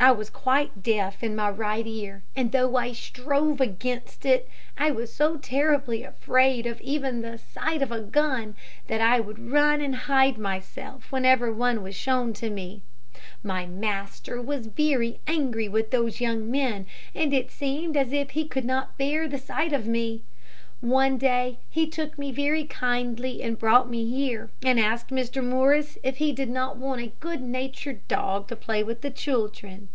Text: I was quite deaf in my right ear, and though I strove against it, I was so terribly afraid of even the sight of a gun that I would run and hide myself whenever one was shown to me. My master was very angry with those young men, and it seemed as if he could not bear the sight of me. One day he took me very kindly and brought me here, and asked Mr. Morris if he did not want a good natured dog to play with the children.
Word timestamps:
I 0.00 0.10
was 0.10 0.30
quite 0.30 0.82
deaf 0.82 1.22
in 1.22 1.36
my 1.36 1.48
right 1.50 1.86
ear, 1.86 2.24
and 2.34 2.50
though 2.50 2.74
I 2.74 2.90
strove 2.90 3.60
against 3.60 4.26
it, 4.26 4.48
I 4.76 4.90
was 4.90 5.12
so 5.12 5.36
terribly 5.36 6.02
afraid 6.02 6.66
of 6.66 6.80
even 6.80 7.22
the 7.22 7.38
sight 7.38 7.82
of 7.82 7.92
a 7.92 8.00
gun 8.00 8.56
that 8.88 9.00
I 9.00 9.20
would 9.20 9.52
run 9.52 9.80
and 9.80 9.94
hide 9.94 10.38
myself 10.38 11.12
whenever 11.12 11.52
one 11.52 11.84
was 11.84 11.94
shown 11.94 12.32
to 12.32 12.50
me. 12.50 12.82
My 13.44 13.64
master 13.64 14.42
was 14.42 14.66
very 14.66 15.20
angry 15.28 15.68
with 15.68 15.92
those 15.92 16.20
young 16.20 16.50
men, 16.50 16.86
and 17.14 17.32
it 17.32 17.52
seemed 17.52 17.96
as 17.96 18.12
if 18.12 18.30
he 18.30 18.44
could 18.48 18.64
not 18.64 18.98
bear 18.98 19.28
the 19.28 19.38
sight 19.38 19.72
of 19.72 19.86
me. 19.86 20.24
One 20.80 21.16
day 21.16 21.60
he 21.70 21.86
took 21.86 22.18
me 22.18 22.32
very 22.32 22.64
kindly 22.64 23.40
and 23.40 23.56
brought 23.56 23.88
me 23.88 24.10
here, 24.10 24.50
and 24.64 24.80
asked 24.80 25.10
Mr. 25.10 25.40
Morris 25.40 25.96
if 26.02 26.16
he 26.16 26.32
did 26.32 26.50
not 26.50 26.76
want 26.76 27.00
a 27.00 27.12
good 27.20 27.40
natured 27.40 28.08
dog 28.08 28.48
to 28.48 28.56
play 28.56 28.82
with 28.82 29.00
the 29.00 29.10
children. 29.12 29.90